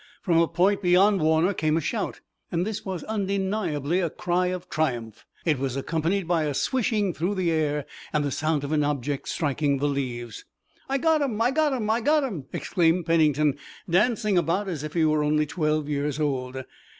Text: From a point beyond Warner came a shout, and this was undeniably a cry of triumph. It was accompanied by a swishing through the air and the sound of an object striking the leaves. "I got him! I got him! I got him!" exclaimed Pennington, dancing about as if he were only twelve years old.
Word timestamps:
From 0.23 0.39
a 0.39 0.47
point 0.47 0.81
beyond 0.81 1.21
Warner 1.21 1.53
came 1.53 1.77
a 1.77 1.79
shout, 1.79 2.21
and 2.51 2.65
this 2.65 2.83
was 2.83 3.03
undeniably 3.03 3.99
a 3.99 4.09
cry 4.09 4.47
of 4.47 4.67
triumph. 4.67 5.27
It 5.45 5.59
was 5.59 5.75
accompanied 5.77 6.27
by 6.27 6.45
a 6.45 6.55
swishing 6.55 7.13
through 7.13 7.35
the 7.35 7.51
air 7.51 7.85
and 8.11 8.25
the 8.25 8.31
sound 8.31 8.63
of 8.63 8.71
an 8.71 8.83
object 8.83 9.29
striking 9.29 9.77
the 9.77 9.85
leaves. 9.87 10.43
"I 10.89 10.97
got 10.97 11.21
him! 11.21 11.39
I 11.39 11.51
got 11.51 11.73
him! 11.73 11.87
I 11.91 12.01
got 12.01 12.23
him!" 12.23 12.45
exclaimed 12.51 13.05
Pennington, 13.05 13.59
dancing 13.87 14.39
about 14.39 14.67
as 14.67 14.83
if 14.83 14.95
he 14.95 15.05
were 15.05 15.23
only 15.23 15.45
twelve 15.45 15.87
years 15.87 16.19
old. 16.19 16.57